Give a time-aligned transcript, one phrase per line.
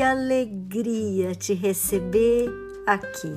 [0.00, 2.48] que alegria te receber
[2.86, 3.34] aqui,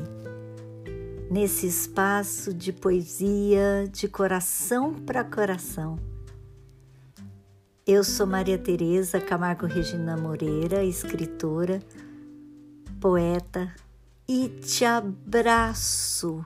[1.29, 5.99] nesse espaço de poesia de coração para coração.
[7.85, 11.81] Eu sou Maria Tereza Camargo Regina Moreira, escritora,
[12.97, 13.69] poeta,
[14.25, 16.45] e te abraço,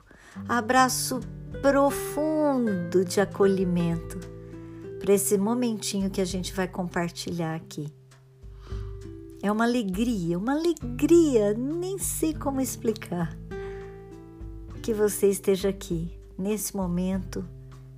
[0.49, 1.19] abraço
[1.61, 4.17] profundo de acolhimento
[4.99, 7.95] para esse momentinho que a gente vai compartilhar aqui.
[9.47, 13.33] É uma alegria, uma alegria, nem sei como explicar.
[14.83, 17.45] Que você esteja aqui, nesse momento,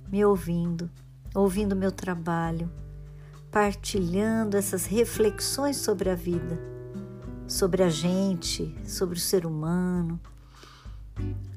[0.08, 0.88] me ouvindo,
[1.34, 2.70] ouvindo meu trabalho,
[3.50, 6.56] partilhando essas reflexões sobre a vida,
[7.48, 10.20] sobre a gente, sobre o ser humano.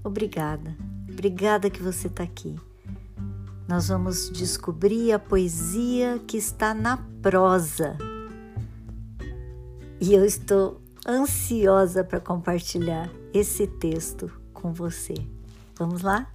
[0.03, 0.75] Obrigada,
[1.07, 2.59] obrigada que você está aqui.
[3.67, 7.95] Nós vamos descobrir a poesia que está na prosa
[10.05, 15.13] e eu estou ansiosa para compartilhar esse texto com você.
[15.79, 16.29] Vamos lá?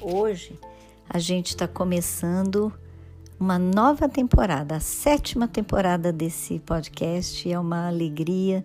[0.00, 0.56] Hoje
[1.08, 2.72] a gente está começando
[3.40, 7.50] uma nova temporada, a sétima temporada desse podcast.
[7.50, 8.62] É uma alegria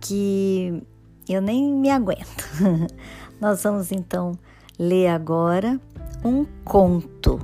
[0.00, 0.82] que
[1.28, 2.48] eu nem me aguento.
[3.38, 4.32] Nós vamos então
[4.78, 5.78] ler agora
[6.24, 7.38] um conto.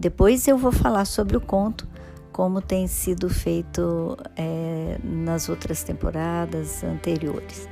[0.00, 1.86] Depois eu vou falar sobre o conto,
[2.32, 7.68] como tem sido feito é, nas outras temporadas anteriores.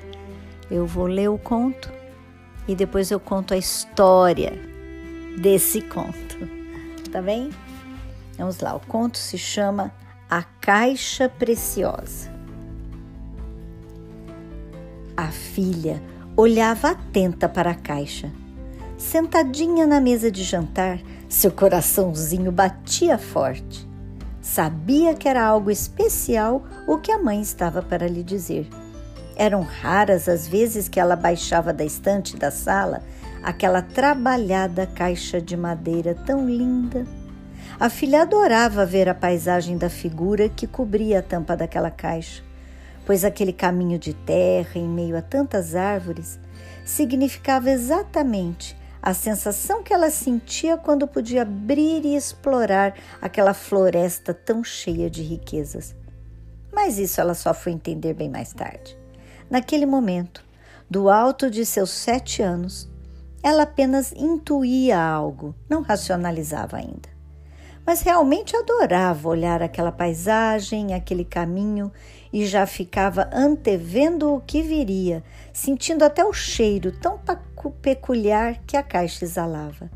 [0.71, 1.91] Eu vou ler o conto
[2.69, 4.53] e depois eu conto a história
[5.41, 6.60] desse conto
[7.11, 7.51] tá bem?
[8.39, 9.93] Vamos lá, o conto se chama
[10.29, 12.31] A Caixa Preciosa.
[15.17, 16.03] A filha
[16.37, 18.31] olhava atenta para a caixa.
[18.97, 23.89] Sentadinha na mesa de jantar, seu coraçãozinho batia forte.
[24.41, 28.69] Sabia que era algo especial o que a mãe estava para lhe dizer.
[29.37, 33.03] Eram raras as vezes que ela baixava da estante da sala
[33.43, 37.07] aquela trabalhada caixa de madeira tão linda.
[37.79, 42.43] A filha adorava ver a paisagem da figura que cobria a tampa daquela caixa,
[43.07, 46.39] pois aquele caminho de terra em meio a tantas árvores
[46.85, 54.63] significava exatamente a sensação que ela sentia quando podia abrir e explorar aquela floresta tão
[54.63, 55.95] cheia de riquezas.
[56.73, 58.97] Mas isso ela só foi entender bem mais tarde.
[59.49, 60.45] Naquele momento,
[60.89, 62.91] do alto de seus sete anos,
[63.43, 67.09] ela apenas intuía algo, não racionalizava ainda.
[67.87, 71.91] Mas realmente adorava olhar aquela paisagem, aquele caminho
[72.33, 77.19] e já ficava antevendo o que viria, sentindo até o cheiro tão
[77.81, 79.91] peculiar que a caixa exalava.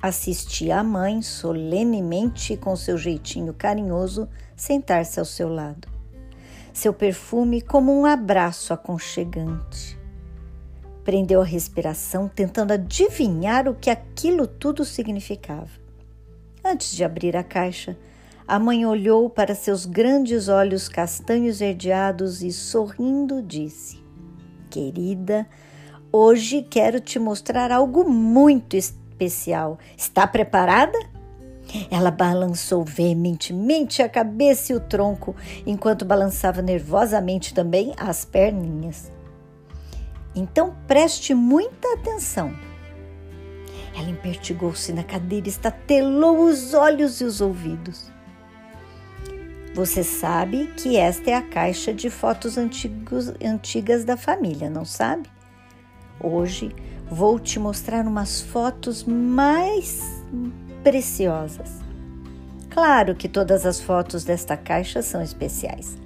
[0.00, 5.88] Assistia a mãe solenemente com seu jeitinho carinhoso sentar-se ao seu lado.
[6.72, 9.99] Seu perfume como um abraço aconchegante.
[11.04, 15.70] Prendeu a respiração, tentando adivinhar o que aquilo tudo significava.
[16.64, 17.96] Antes de abrir a caixa,
[18.46, 24.02] a mãe olhou para seus grandes olhos castanhos verdeados e, sorrindo, disse:
[24.68, 25.46] Querida,
[26.12, 29.78] hoje quero te mostrar algo muito especial.
[29.96, 30.98] Está preparada?
[31.90, 39.10] Ela balançou veementemente a cabeça e o tronco, enquanto balançava nervosamente também as perninhas.
[40.40, 42.56] Então preste muita atenção.
[43.94, 48.10] Ela empertigou-se na cadeira, estatelou os olhos e os ouvidos.
[49.74, 55.28] Você sabe que esta é a caixa de fotos antigos, antigas da família, não sabe?
[56.18, 56.74] Hoje
[57.10, 60.24] vou te mostrar umas fotos mais
[60.82, 61.80] preciosas.
[62.70, 65.98] Claro que todas as fotos desta caixa são especiais,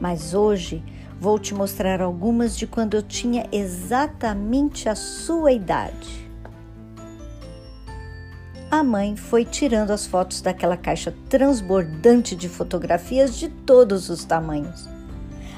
[0.00, 0.82] mas hoje
[1.20, 6.24] Vou te mostrar algumas de quando eu tinha exatamente a sua idade.
[8.70, 14.88] A mãe foi tirando as fotos daquela caixa transbordante de fotografias de todos os tamanhos.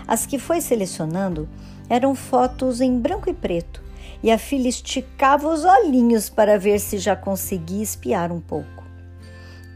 [0.07, 1.49] As que foi selecionando
[1.89, 3.83] eram fotos em branco e preto,
[4.23, 8.86] e a filha esticava os olhinhos para ver se já conseguia espiar um pouco.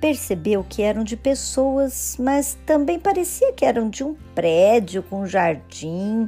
[0.00, 6.26] Percebeu que eram de pessoas, mas também parecia que eram de um prédio com jardim.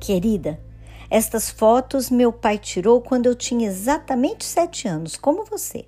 [0.00, 0.58] Querida,
[1.10, 5.86] estas fotos meu pai tirou quando eu tinha exatamente sete anos, como você.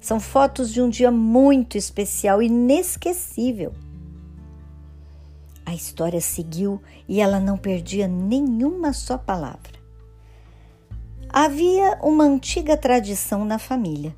[0.00, 3.72] São fotos de um dia muito especial, inesquecível.
[5.64, 9.76] A história seguiu e ela não perdia nenhuma só palavra.
[11.28, 14.14] Havia uma antiga tradição na família.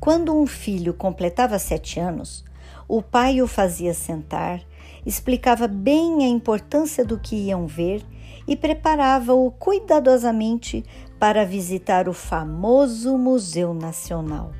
[0.00, 2.44] Quando um filho completava sete anos,
[2.86, 4.62] o pai o fazia sentar,
[5.04, 8.04] explicava bem a importância do que iam ver
[8.46, 10.84] e preparava-o cuidadosamente
[11.18, 14.52] para visitar o famoso Museu Nacional.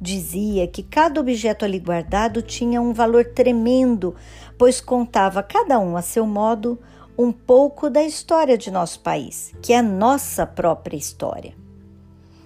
[0.00, 4.16] Dizia que cada objeto ali guardado tinha um valor tremendo,
[4.56, 6.78] pois contava cada um a seu modo
[7.16, 11.54] um pouco da história de nosso país, que é a nossa própria história.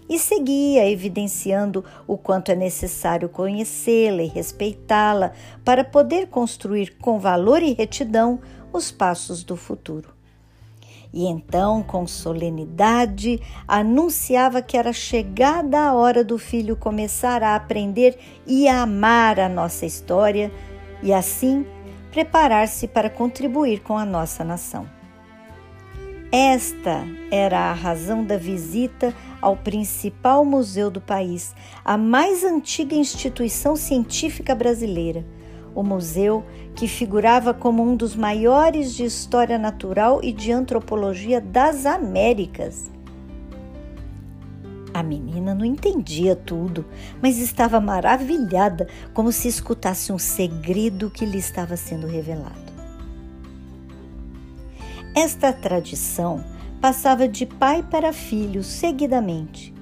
[0.09, 5.33] E seguia evidenciando o quanto é necessário conhecê-la e respeitá-la
[5.65, 8.41] para poder construir com valor e retidão
[8.73, 10.15] os passos do futuro.
[11.13, 18.19] E então, com solenidade, anunciava que era chegada a hora do filho começar a aprender
[18.45, 20.51] e a amar a nossa história
[21.01, 21.65] e assim
[22.11, 24.89] preparar-se para contribuir com a nossa nação.
[26.33, 31.55] Esta era a razão da visita ao principal museu do país,
[31.85, 35.25] a mais antiga instituição científica brasileira
[35.75, 36.45] o museu,
[36.75, 42.91] que figurava como um dos maiores de história natural e de antropologia das Américas.
[44.93, 46.85] A menina não entendia tudo,
[47.21, 52.73] mas estava maravilhada, como se escutasse um segredo que lhe estava sendo revelado.
[55.17, 56.45] Esta tradição
[56.85, 59.73] passava de pai para filho seguidamente,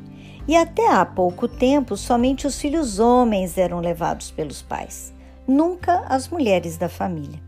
[0.46, 5.12] e até há pouco tempo somente os filhos homens eram levados pelos pais
[5.44, 7.42] nunca as mulheres da família.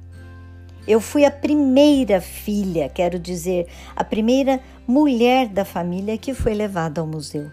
[0.88, 4.58] Eu fui a primeira filha, quero dizer, a primeira
[4.88, 7.48] mulher da família que foi levada ao museu.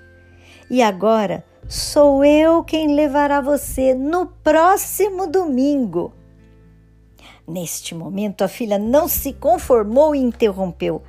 [0.71, 6.11] E agora sou eu quem levará você no próximo domingo.
[7.47, 11.03] Neste momento, a filha não se conformou e interrompeu.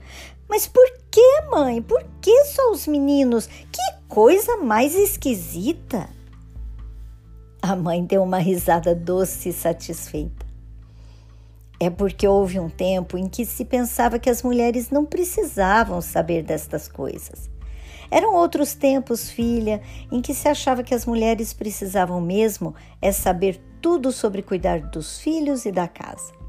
[0.52, 1.80] Mas por que, mãe?
[1.80, 3.46] Por que só os meninos?
[3.46, 6.10] Que coisa mais esquisita!
[7.62, 10.44] A mãe deu uma risada doce e satisfeita.
[11.80, 16.42] É porque houve um tempo em que se pensava que as mulheres não precisavam saber
[16.42, 17.48] destas coisas.
[18.10, 19.80] Eram outros tempos, filha,
[20.12, 25.18] em que se achava que as mulheres precisavam mesmo é saber tudo sobre cuidar dos
[25.18, 26.41] filhos e da casa.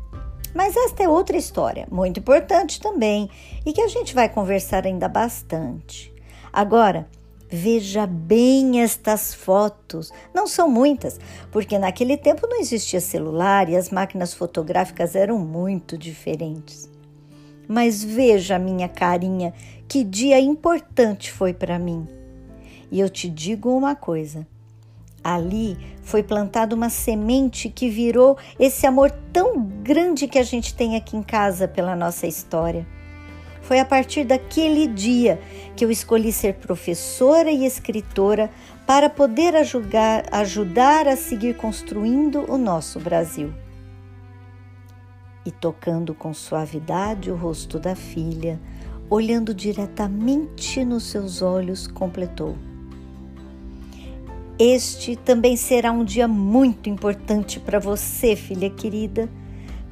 [0.54, 3.30] Mas esta é outra história, muito importante também,
[3.66, 6.14] e que a gente vai conversar ainda bastante.
[6.52, 7.08] Agora,
[7.56, 10.12] Veja bem estas fotos.
[10.34, 11.20] Não são muitas,
[11.52, 16.90] porque naquele tempo não existia celular e as máquinas fotográficas eram muito diferentes.
[17.68, 19.54] Mas veja minha carinha,
[19.88, 22.08] que dia importante foi para mim.
[22.90, 24.48] E eu te digo uma coisa:
[25.24, 30.96] ali foi plantada uma semente que virou esse amor tão grande que a gente tem
[30.96, 32.86] aqui em casa pela nossa história.
[33.62, 35.40] Foi a partir daquele dia
[35.76, 38.52] que eu escolhi ser professora e escritora
[38.86, 43.54] para poder ajudar, ajudar a seguir construindo o nosso Brasil.
[45.46, 48.60] E tocando com suavidade o rosto da filha,
[49.10, 52.58] olhando diretamente nos seus olhos, completou:
[54.60, 59.30] Este também será um dia muito importante para você, filha querida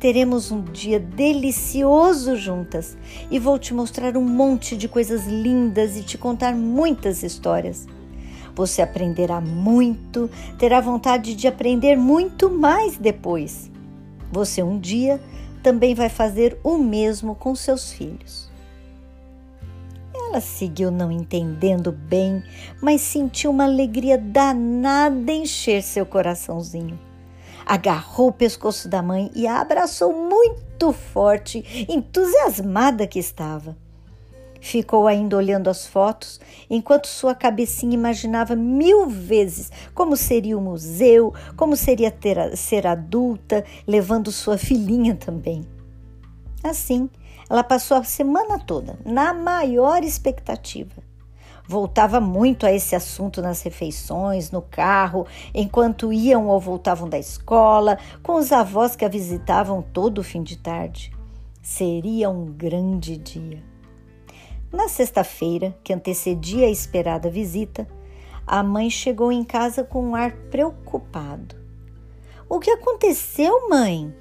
[0.01, 2.97] Teremos um dia delicioso juntas
[3.29, 7.85] e vou te mostrar um monte de coisas lindas e te contar muitas histórias.
[8.55, 10.27] Você aprenderá muito,
[10.57, 13.69] terá vontade de aprender muito mais depois.
[14.31, 15.21] Você um dia
[15.61, 18.50] também vai fazer o mesmo com seus filhos.
[20.31, 22.41] Ela seguiu não entendendo bem,
[22.81, 26.97] mas sentiu uma alegria danada encher seu coraçãozinho
[27.65, 33.77] agarrou o pescoço da mãe e a abraçou muito forte, entusiasmada que estava.
[34.59, 41.33] Ficou ainda olhando as fotos, enquanto sua cabecinha imaginava mil vezes como seria o museu,
[41.55, 45.65] como seria ter, ser adulta, levando sua filhinha também.
[46.63, 47.09] Assim,
[47.51, 51.11] ela passou a semana toda na maior expectativa
[51.71, 57.97] voltava muito a esse assunto nas refeições, no carro, enquanto iam ou voltavam da escola,
[58.21, 61.13] com os avós que a visitavam todo fim de tarde.
[61.61, 63.63] Seria um grande dia.
[64.69, 67.87] Na sexta-feira, que antecedia a esperada visita,
[68.45, 71.55] a mãe chegou em casa com um ar preocupado.
[72.49, 74.13] O que aconteceu, mãe?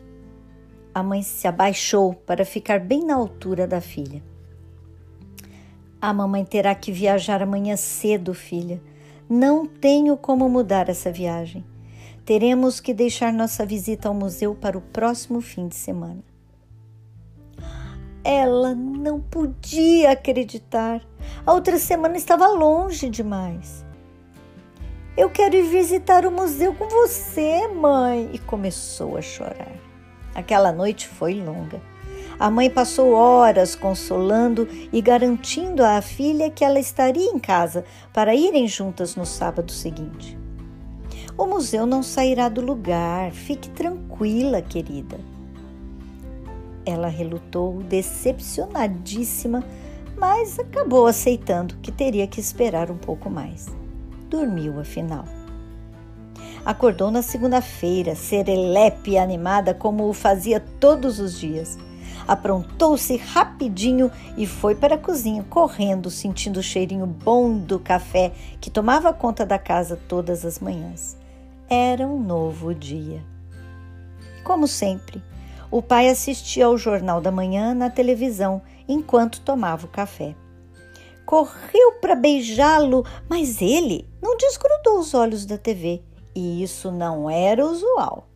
[1.00, 4.22] A mãe se abaixou para ficar bem na altura da filha.
[5.98, 8.82] A mamãe terá que viajar amanhã cedo, filha.
[9.26, 11.64] Não tenho como mudar essa viagem.
[12.22, 16.22] Teremos que deixar nossa visita ao museu para o próximo fim de semana.
[18.22, 21.00] Ela não podia acreditar.
[21.46, 23.86] A outra semana estava longe demais.
[25.16, 28.28] Eu quero ir visitar o museu com você, mãe.
[28.34, 29.89] E começou a chorar.
[30.34, 31.80] Aquela noite foi longa.
[32.38, 38.34] A mãe passou horas consolando e garantindo à filha que ela estaria em casa para
[38.34, 40.38] irem juntas no sábado seguinte.
[41.36, 45.18] O museu não sairá do lugar, fique tranquila, querida.
[46.84, 49.64] Ela relutou, decepcionadíssima,
[50.16, 53.66] mas acabou aceitando que teria que esperar um pouco mais.
[54.28, 55.24] Dormiu, afinal.
[56.64, 61.78] Acordou na segunda-feira, serelepe e animada como o fazia todos os dias.
[62.28, 68.70] Aprontou-se rapidinho e foi para a cozinha, correndo, sentindo o cheirinho bom do café que
[68.70, 71.16] tomava conta da casa todas as manhãs.
[71.68, 73.22] Era um novo dia.
[74.44, 75.22] Como sempre,
[75.70, 80.34] o pai assistia ao Jornal da Manhã na televisão enquanto tomava o café.
[81.24, 86.02] Correu para beijá-lo, mas ele não desgrudou os olhos da TV
[86.34, 88.28] e isso não era usual.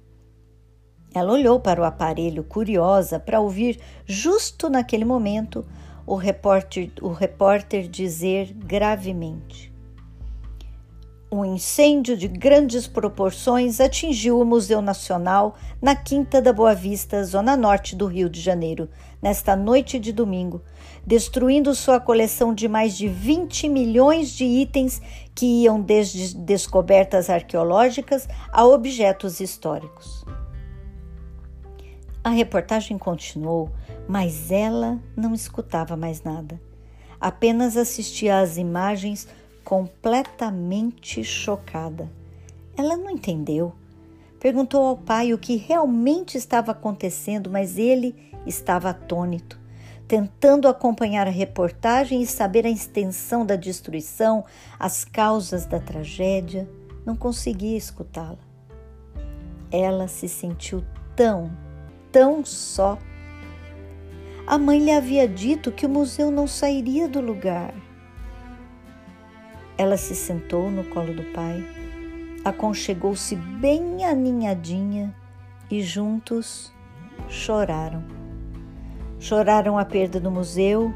[1.14, 5.64] Ela olhou para o aparelho curiosa para ouvir, justo naquele momento,
[6.06, 9.72] o repórter, o repórter dizer gravemente:
[11.34, 17.56] um incêndio de grandes proporções atingiu o Museu Nacional na Quinta da Boa Vista, zona
[17.56, 18.88] norte do Rio de Janeiro,
[19.20, 20.62] nesta noite de domingo,
[21.04, 25.02] destruindo sua coleção de mais de 20 milhões de itens
[25.34, 30.24] que iam desde descobertas arqueológicas a objetos históricos.
[32.22, 33.70] A reportagem continuou,
[34.08, 36.60] mas ela não escutava mais nada.
[37.20, 39.28] Apenas assistia às imagens
[39.64, 42.10] completamente chocada.
[42.76, 43.72] Ela não entendeu.
[44.38, 48.14] Perguntou ao pai o que realmente estava acontecendo, mas ele
[48.46, 49.58] estava atônito,
[50.06, 54.44] tentando acompanhar a reportagem e saber a extensão da destruição,
[54.78, 56.68] as causas da tragédia.
[57.04, 58.38] Não conseguia escutá-la.
[59.70, 60.84] Ela se sentiu
[61.16, 61.50] tão,
[62.10, 62.98] tão só.
[64.46, 67.74] A mãe lhe havia dito que o museu não sairia do lugar.
[69.76, 71.64] Ela se sentou no colo do pai,
[72.44, 75.14] aconchegou-se bem aninhadinha
[75.70, 76.72] e juntos
[77.28, 78.23] choraram.
[79.18, 80.92] Choraram a perda do museu,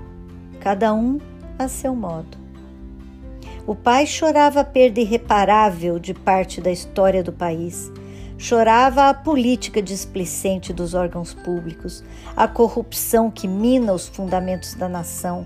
[0.60, 1.18] cada um
[1.58, 2.36] a seu modo.
[3.66, 7.90] O pai chorava a perda irreparável de parte da história do país.
[8.38, 12.04] Chorava a política displicente dos órgãos públicos,
[12.36, 15.44] a corrupção que mina os fundamentos da nação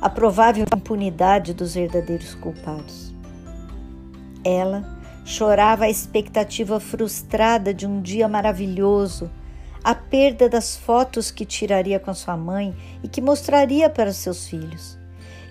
[0.00, 3.12] a provável impunidade dos verdadeiros culpados.
[4.44, 4.84] Ela
[5.24, 9.30] chorava a expectativa frustrada de um dia maravilhoso,
[9.82, 14.98] a perda das fotos que tiraria com sua mãe e que mostraria para seus filhos,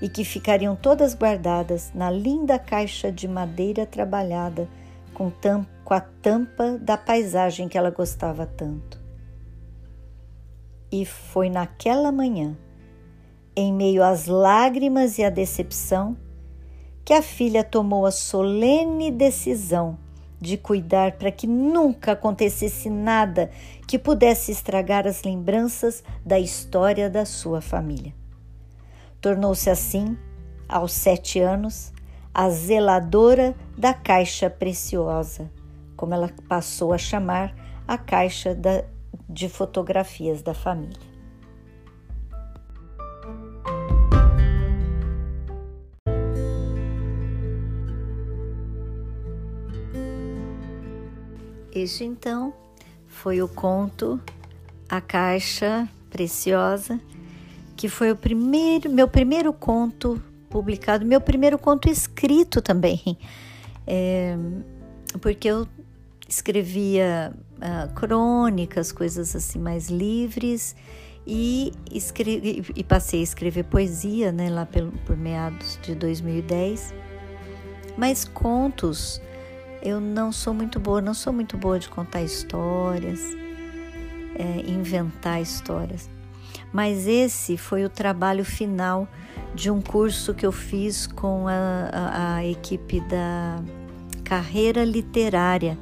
[0.01, 4.67] e que ficariam todas guardadas na linda caixa de madeira trabalhada
[5.13, 5.31] com,
[5.84, 9.00] com a tampa da paisagem que ela gostava tanto.
[10.91, 12.55] E foi naquela manhã
[13.55, 16.15] em meio às lágrimas e à decepção,
[17.03, 19.98] que a filha tomou a solene decisão
[20.39, 23.50] de cuidar para que nunca acontecesse nada
[23.88, 28.13] que pudesse estragar as lembranças da história da sua família.
[29.20, 30.17] Tornou-se assim,
[30.70, 31.91] aos sete anos,
[32.34, 35.50] a zeladora da caixa preciosa,
[35.96, 37.56] como ela passou a chamar
[37.88, 38.56] a caixa
[39.27, 41.07] de fotografias da família.
[51.77, 52.53] Este então
[53.05, 54.19] foi o conto
[54.89, 57.00] A Caixa Preciosa,
[57.75, 60.19] que foi o primeiro, meu primeiro conto
[60.50, 63.17] publicado, meu primeiro conto escrito também,
[63.86, 64.36] é,
[65.22, 65.67] porque eu
[66.27, 70.75] escrevia uh, crônicas, coisas assim mais livres
[71.27, 76.91] e, escrevi, e passei a escrever poesia, né, lá pelo, por meados de 2010,
[77.96, 79.22] mas contos
[79.81, 83.22] eu não sou muito boa, não sou muito boa de contar histórias,
[84.36, 86.10] é, inventar histórias.
[86.72, 89.07] Mas esse foi o trabalho final
[89.55, 93.62] de um curso que eu fiz com a, a, a equipe da
[94.24, 95.77] Carreira Literária,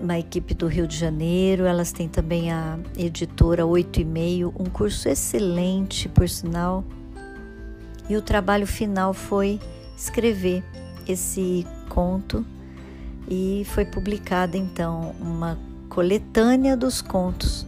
[0.00, 1.64] uma equipe do Rio de Janeiro.
[1.64, 6.84] Elas têm também a editora Oito e Meio, um curso excelente, por sinal.
[8.08, 9.58] E o trabalho final foi
[9.96, 10.62] escrever
[11.08, 12.42] esse conto
[13.28, 15.58] e foi publicada então uma
[15.90, 17.66] coletânea dos contos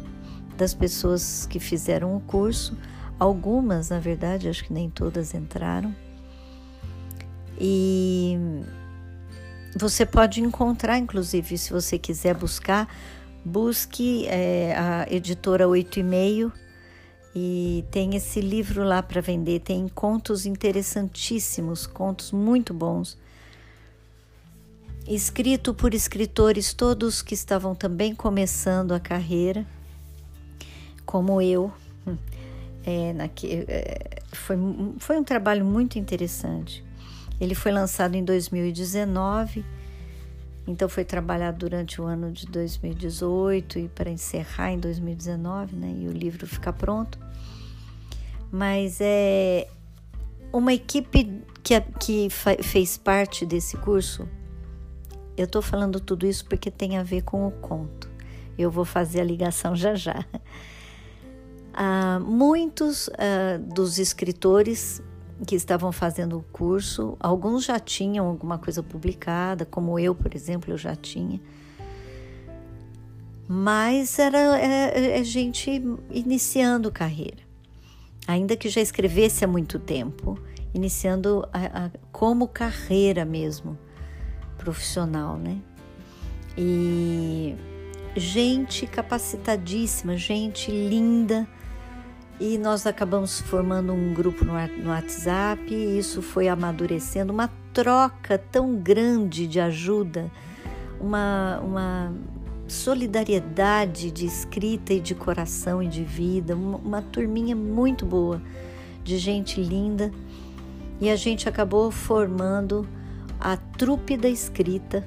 [0.57, 2.77] das pessoas que fizeram o curso.
[3.19, 5.95] Algumas, na verdade, acho que nem todas entraram.
[7.61, 8.39] E
[9.77, 12.89] você pode encontrar, inclusive, se você quiser buscar,
[13.45, 16.53] busque é, a editora 8 e meio
[17.37, 19.61] e tem esse livro lá para vender.
[19.61, 23.19] Tem contos interessantíssimos, contos muito bons,
[25.07, 29.67] escrito por escritores todos que estavam também começando a carreira,
[31.05, 31.73] como eu.
[32.87, 34.57] É, naque, é, foi,
[34.99, 36.85] foi um trabalho muito interessante.
[37.41, 39.65] Ele foi lançado em 2019,
[40.67, 45.97] então foi trabalhado durante o ano de 2018 e para encerrar em 2019, né?
[45.99, 47.19] E o livro ficar pronto
[48.55, 49.67] mas é
[50.53, 52.29] uma equipe que, que
[52.63, 54.29] fez parte desse curso.
[55.37, 58.11] Eu estou falando tudo isso porque tem a ver com o conto.
[58.57, 60.25] Eu vou fazer a ligação já já.
[61.77, 65.03] Ah, muitos ah, dos escritores
[65.45, 70.73] que estavam fazendo o curso, alguns já tinham alguma coisa publicada, como eu, por exemplo,
[70.73, 71.41] eu já tinha.
[73.49, 77.45] Mas era é, é gente iniciando carreira
[78.27, 80.39] ainda que já escrevesse há muito tempo,
[80.73, 83.79] iniciando a, a, como carreira mesmo
[84.59, 85.59] profissional, né?
[86.57, 87.55] E
[88.17, 91.47] gente capacitadíssima, gente linda.
[92.41, 94.55] E nós acabamos formando um grupo no,
[94.89, 100.31] WhatsApp, e isso foi amadurecendo, uma troca tão grande de ajuda,
[101.01, 102.13] uma, uma
[102.67, 108.43] solidariedade de escrita e de coração e de vida, uma, uma turminha muito boa,
[109.05, 110.11] de gente linda.
[111.01, 112.87] E a gente acabou formando
[113.41, 115.07] a trupe da escrita.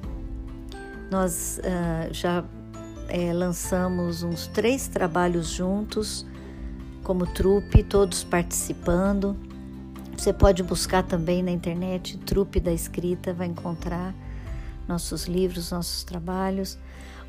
[1.10, 2.44] Nós uh, já
[3.08, 6.26] é, lançamos uns três trabalhos juntos,
[7.02, 9.36] como trupe, todos participando.
[10.16, 14.12] Você pode buscar também na internet Trupe da Escrita, vai encontrar
[14.86, 16.78] nossos livros, nossos trabalhos.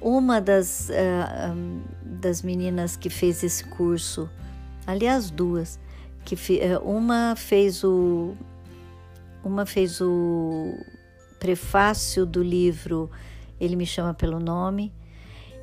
[0.01, 4.29] Uma das, uh, um, das meninas que fez esse curso,
[4.87, 5.79] aliás, duas,
[6.25, 8.33] que uh, uma fez o
[9.43, 10.73] uma fez o
[11.39, 13.09] prefácio do livro
[13.59, 14.93] Ele me chama pelo nome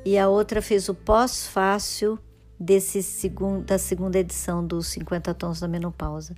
[0.05, 2.17] e a outra fez o pós-fácil
[2.59, 6.35] desse segundo, da segunda edição dos 50 tons da menopausa.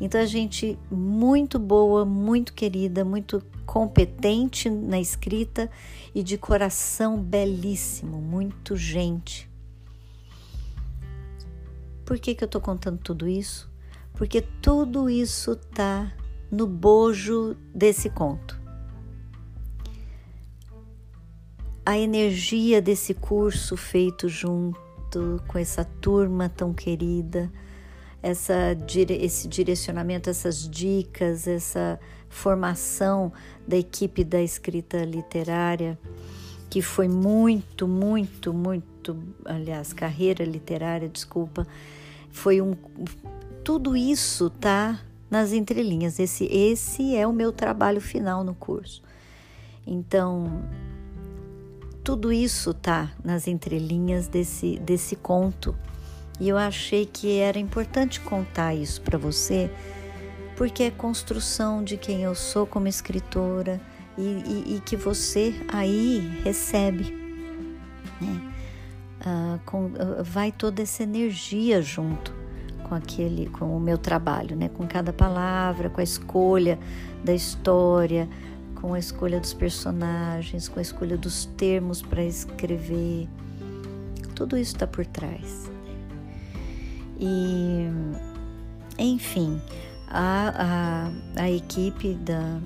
[0.00, 5.68] Então a gente muito boa, muito querida, muito competente na escrita
[6.14, 9.50] e de coração belíssimo, muito gente.
[12.04, 13.68] Por que, que eu estou contando tudo isso?
[14.14, 16.12] Porque tudo isso tá
[16.50, 18.58] no bojo desse conto.
[21.84, 27.50] A energia desse curso feito junto com essa turma tão querida,
[28.22, 28.76] essa,
[29.08, 33.32] esse direcionamento, essas dicas, essa formação
[33.66, 35.98] da equipe da escrita literária,
[36.68, 41.66] que foi muito, muito, muito, aliás, carreira literária, desculpa,
[42.30, 42.74] foi um.
[43.64, 46.18] Tudo isso tá nas entrelinhas.
[46.18, 49.02] Esse, esse é o meu trabalho final no curso.
[49.86, 50.62] Então,
[52.04, 55.74] tudo isso tá nas entrelinhas desse, desse conto
[56.40, 59.70] e eu achei que era importante contar isso para você,
[60.56, 63.80] porque é construção de quem eu sou como escritora
[64.16, 67.12] e, e, e que você aí recebe.
[68.20, 68.54] Né?
[69.20, 72.37] Ah, com, ah, vai toda essa energia junto
[72.88, 74.68] com aquele, com o meu trabalho, né?
[74.68, 76.78] Com cada palavra, com a escolha
[77.22, 78.28] da história,
[78.76, 83.28] com a escolha dos personagens, com a escolha dos termos para escrever.
[84.34, 85.70] Tudo isso está por trás.
[87.20, 87.88] E,
[88.98, 89.60] enfim,
[90.06, 92.60] a, a, a equipe da,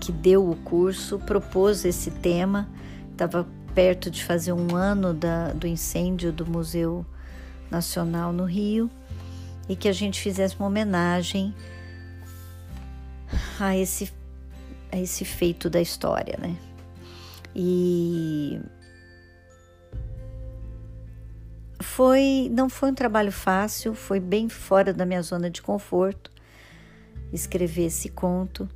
[0.00, 2.68] que deu o curso propôs esse tema,
[3.12, 7.04] estava perto de fazer um ano da, do incêndio do Museu
[7.70, 8.90] Nacional no Rio
[9.68, 11.54] e que a gente fizesse uma homenagem
[13.60, 14.12] a esse,
[14.90, 16.56] a esse feito da história, né?
[17.54, 18.60] E
[21.80, 26.30] Foi, não foi um trabalho fácil, foi bem fora da minha zona de conforto
[27.32, 28.68] escrever esse conto,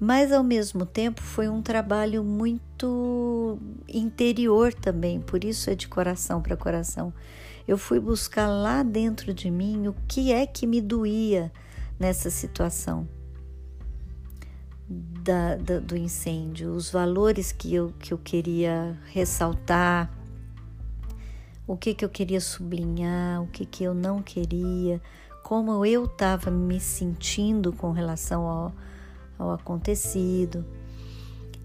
[0.00, 6.40] mas ao mesmo tempo foi um trabalho muito interior também, por isso é de coração
[6.40, 7.12] para coração.
[7.68, 11.52] Eu fui buscar lá dentro de mim o que é que me doía
[11.98, 13.06] nessa situação
[14.88, 20.10] da, da, do incêndio, os valores que eu, que eu queria ressaltar,
[21.66, 25.00] o que, que eu queria sublinhar, o que, que eu não queria,
[25.44, 28.72] como eu estava me sentindo com relação ao,
[29.40, 30.64] ao acontecido.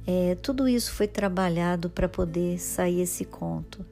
[0.07, 3.85] É, tudo isso foi trabalhado para poder sair esse conto.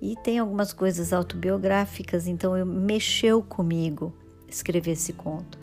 [0.00, 4.14] E tem algumas coisas autobiográficas, então eu mexeu comigo
[4.46, 5.58] escrever esse conto.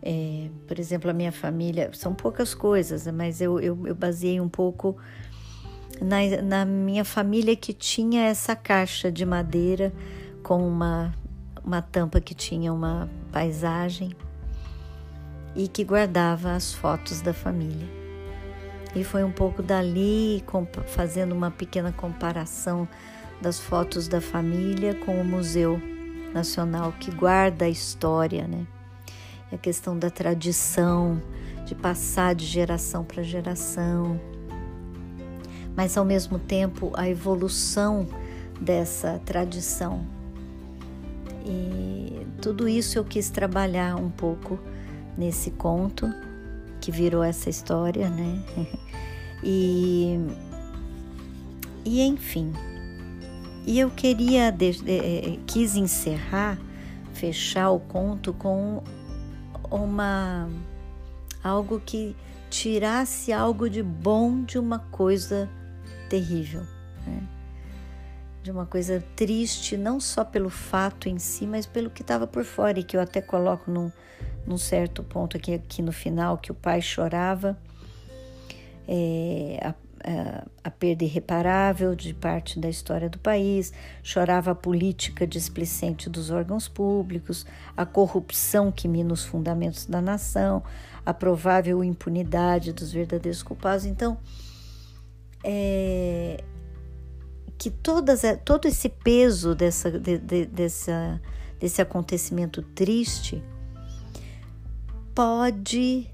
[0.00, 4.48] É, por exemplo, a minha família, são poucas coisas, mas eu, eu, eu baseei um
[4.48, 4.96] pouco
[6.00, 9.92] na, na minha família que tinha essa caixa de madeira
[10.42, 11.12] com uma,
[11.64, 14.14] uma tampa que tinha uma paisagem
[15.54, 17.86] e que guardava as fotos da família.
[18.94, 20.44] E foi um pouco dali,
[20.86, 22.88] fazendo uma pequena comparação
[23.40, 25.80] das fotos da família com o Museu
[26.32, 28.66] Nacional, que guarda a história, né?
[29.52, 31.20] a questão da tradição,
[31.64, 34.20] de passar de geração para geração
[35.76, 38.06] mas ao mesmo tempo a evolução
[38.60, 40.06] dessa tradição.
[41.44, 44.58] E tudo isso eu quis trabalhar um pouco
[45.16, 46.12] nesse conto
[46.80, 48.42] que virou essa história, né?
[49.42, 50.18] e,
[51.84, 52.52] e enfim,
[53.66, 56.58] e eu queria de, eh, quis encerrar,
[57.14, 58.82] fechar o conto com
[59.70, 60.48] uma
[61.42, 62.14] algo que
[62.50, 65.48] tirasse algo de bom de uma coisa
[66.08, 66.62] terrível,
[67.06, 67.22] né?
[68.42, 72.44] de uma coisa triste, não só pelo fato em si, mas pelo que estava por
[72.44, 73.90] fora, e que eu até coloco num,
[74.46, 77.56] num certo ponto aqui, aqui no final, que o pai chorava
[78.86, 85.26] é, a, a, a, perda irreparável de parte da história do país, chorava a política
[85.26, 90.62] displicente dos órgãos públicos, a corrupção que mina os fundamentos da nação,
[91.04, 93.86] a provável impunidade dos verdadeiros culpados.
[93.86, 94.18] Então,
[95.42, 96.42] é,
[97.56, 101.20] que todas, é, todo esse peso dessa, de, de, dessa,
[101.58, 103.42] desse acontecimento triste
[105.14, 106.10] pode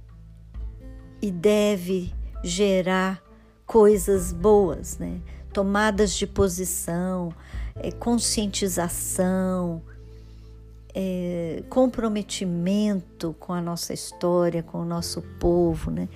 [1.22, 3.22] e deve gerar
[3.66, 5.20] coisas boas, né?
[5.52, 7.32] tomadas de posição,
[7.76, 9.82] é, conscientização,
[10.94, 16.08] é, comprometimento com a nossa história, com o nosso povo, né?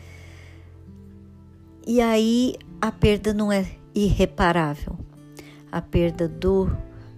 [1.86, 4.98] E aí a perda não é irreparável.
[5.70, 6.74] A perda do,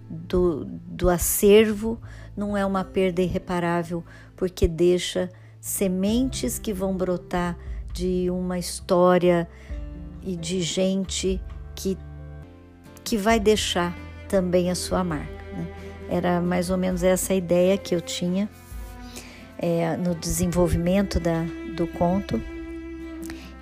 [0.09, 1.99] do, do acervo
[2.35, 4.03] não é uma perda irreparável,
[4.35, 7.57] porque deixa sementes que vão brotar
[7.93, 9.47] de uma história
[10.21, 11.41] e de gente
[11.75, 11.97] que,
[13.03, 13.95] que vai deixar
[14.27, 15.43] também a sua marca.
[15.53, 15.67] Né?
[16.09, 18.49] Era mais ou menos essa ideia que eu tinha
[19.57, 21.43] é, no desenvolvimento da,
[21.75, 22.41] do conto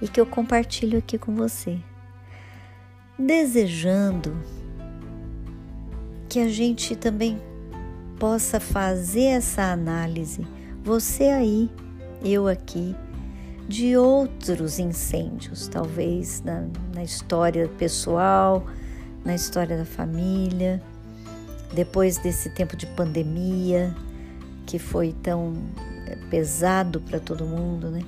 [0.01, 1.79] e que eu compartilho aqui com você
[3.17, 4.37] desejando
[6.27, 7.41] que a gente também
[8.19, 10.45] possa fazer essa análise,
[10.83, 11.69] você aí,
[12.23, 12.95] eu aqui,
[13.67, 18.65] de outros incêndios, talvez na, na história pessoal,
[19.23, 20.81] na história da família,
[21.73, 23.93] depois desse tempo de pandemia
[24.65, 25.53] que foi tão
[26.07, 28.01] eh, pesado para todo mundo, né?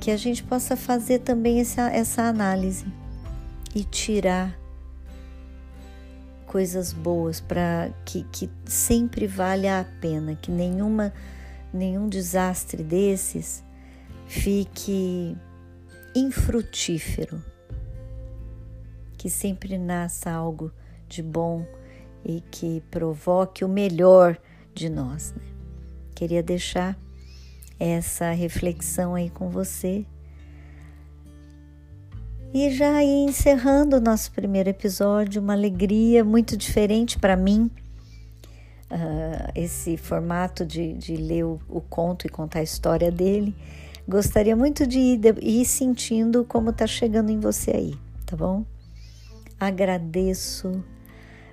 [0.00, 2.86] Que a gente possa fazer também essa, essa análise
[3.74, 4.58] e tirar
[6.46, 11.12] coisas boas para que, que sempre valha a pena, que nenhuma
[11.72, 13.64] nenhum desastre desses
[14.26, 15.36] fique
[16.14, 17.42] infrutífero,
[19.16, 20.72] que sempre nasça algo
[21.08, 21.66] de bom
[22.24, 24.38] e que provoque o melhor
[24.74, 25.32] de nós.
[25.32, 25.42] Né?
[26.14, 26.98] Queria deixar
[27.78, 30.06] essa reflexão aí com você
[32.54, 37.70] e já aí encerrando o nosso primeiro episódio, uma alegria muito diferente para mim,
[38.92, 43.54] uh, esse formato de, de ler o, o, conto e contar a história dele.
[44.06, 47.94] Gostaria muito de ir, de ir sentindo como está chegando em você aí,
[48.26, 48.64] tá bom?
[49.58, 50.84] Agradeço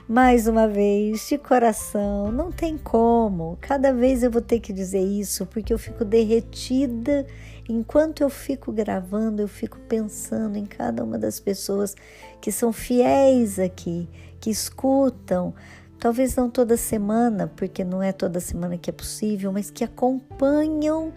[0.08, 3.58] mais uma vez, de coração, não tem como.
[3.62, 7.28] Cada vez eu vou ter que dizer isso porque eu fico derretida
[7.72, 11.96] Enquanto eu fico gravando, eu fico pensando em cada uma das pessoas
[12.42, 15.54] que são fiéis aqui, que escutam,
[16.00, 21.12] talvez não toda semana, porque não é toda semana que é possível, mas que acompanham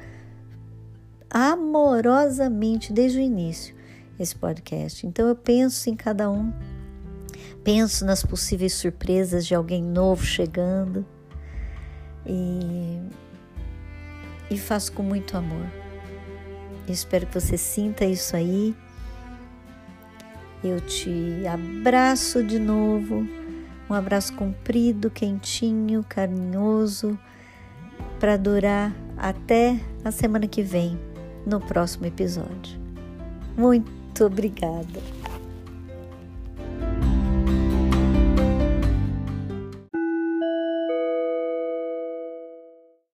[1.31, 3.75] amorosamente desde o início
[4.19, 5.07] esse podcast.
[5.07, 6.53] Então eu penso em cada um,
[7.63, 11.07] penso nas possíveis surpresas de alguém novo chegando
[12.27, 13.01] e,
[14.51, 15.67] e faço com muito amor.
[16.89, 18.75] Espero que você sinta isso aí.
[20.63, 23.42] Eu te abraço de novo
[23.93, 27.19] Um abraço comprido, quentinho, carinhoso,
[28.19, 30.99] para durar até a semana que vem,
[31.45, 32.81] no próximo episódio.
[33.55, 35.22] Muito obrigada!